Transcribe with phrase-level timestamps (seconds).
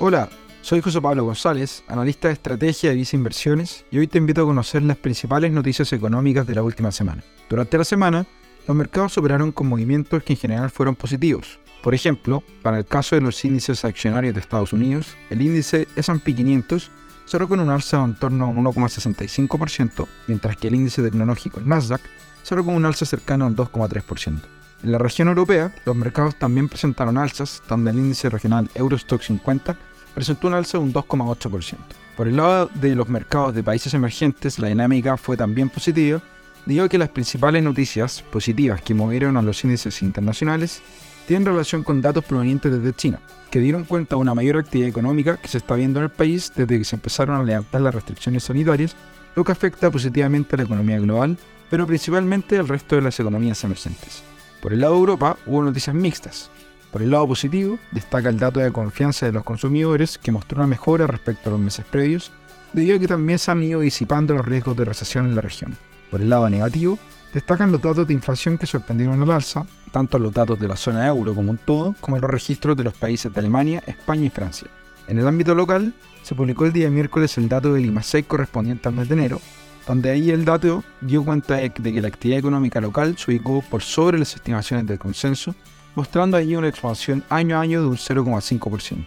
[0.00, 0.28] Hola,
[0.62, 4.44] soy José Pablo González, analista de estrategia de Visa Inversiones, y hoy te invito a
[4.44, 7.24] conocer las principales noticias económicas de la última semana.
[7.50, 8.24] Durante la semana,
[8.68, 11.58] los mercados operaron con movimientos que en general fueron positivos.
[11.82, 16.32] Por ejemplo, para el caso de los índices accionarios de Estados Unidos, el índice S&P
[16.32, 16.92] 500
[17.24, 21.66] cerró con un alza en torno a un 1,65%, mientras que el índice tecnológico, el
[21.66, 22.02] Nasdaq,
[22.44, 24.57] cerró con un alza cercano al 2,3%.
[24.82, 29.76] En la región europea, los mercados también presentaron alzas, donde el índice regional Eurostock 50
[30.14, 31.76] presentó un alza de un 2,8%.
[32.16, 36.22] Por el lado de los mercados de países emergentes, la dinámica fue también positiva,
[36.64, 40.82] debido a que las principales noticias positivas que movieron a los índices internacionales
[41.26, 45.36] tienen relación con datos provenientes desde China, que dieron cuenta de una mayor actividad económica
[45.38, 48.44] que se está viendo en el país desde que se empezaron a levantar las restricciones
[48.44, 48.96] sanitarias,
[49.34, 51.36] lo que afecta positivamente a la economía global,
[51.68, 54.22] pero principalmente al resto de las economías emergentes.
[54.60, 56.50] Por el lado de Europa hubo noticias mixtas.
[56.90, 60.66] Por el lado positivo, destaca el dato de confianza de los consumidores que mostró una
[60.66, 62.32] mejora respecto a los meses previos,
[62.72, 65.76] debido a que también se han ido disipando los riesgos de recesión en la región.
[66.10, 66.98] Por el lado negativo,
[67.32, 71.06] destacan los datos de inflación que sorprendieron al alza, tanto los datos de la zona
[71.06, 74.68] euro como un todo, como los registros de los países de Alemania, España y Francia.
[75.06, 78.94] En el ámbito local, se publicó el día miércoles el dato del IMASEC correspondiente al
[78.94, 79.40] mes de enero,
[79.88, 83.82] donde ahí el dato dio cuenta de que la actividad económica local se ubicó por
[83.82, 85.54] sobre las estimaciones del consenso,
[85.94, 89.06] mostrando allí una expansión año a año de un 0,5%.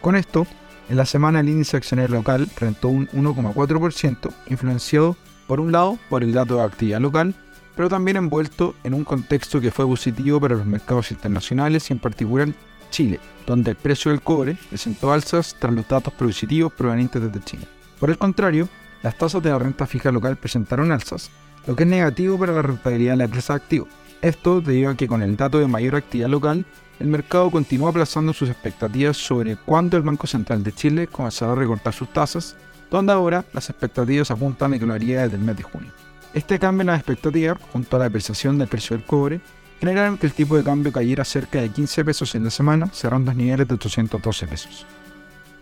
[0.00, 0.46] Con esto,
[0.88, 5.16] en la semana el índice accionario local rentó un 1,4%, influenciado
[5.48, 7.34] por un lado por el dato de actividad local,
[7.74, 11.98] pero también envuelto en un contexto que fue positivo para los mercados internacionales y en
[11.98, 12.48] particular
[12.90, 17.64] Chile, donde el precio del cobre presentó alzas tras los datos positivos provenientes desde China.
[17.98, 18.68] Por el contrario,
[19.02, 21.30] las tasas de la renta fija local presentaron alzas,
[21.66, 23.88] lo que es negativo para la rentabilidad de la empresa activo.
[24.20, 26.64] Esto debido a que con el dato de mayor actividad local,
[27.00, 31.56] el mercado continúa aplazando sus expectativas sobre cuándo el Banco Central de Chile comenzará a
[31.56, 32.56] recortar sus tasas,
[32.90, 35.90] donde ahora las expectativas apuntan a que lo haría desde el mes de junio.
[36.34, 39.40] Este cambio en las expectativas, junto a la depreciación del precio del cobre,
[39.80, 43.32] generaron que el tipo de cambio cayera cerca de 15 pesos en la semana, cerrando
[43.32, 44.86] a niveles de 812 pesos.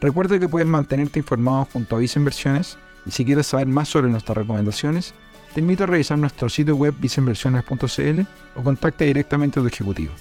[0.00, 2.76] Recuerda que puedes mantenerte informado junto a Visa Inversiones
[3.06, 5.14] y si quieres saber más sobre nuestras recomendaciones,
[5.54, 8.20] te invito a revisar nuestro sitio web viceinversiones.cl
[8.54, 10.12] o contacta directamente a tu ejecutivo.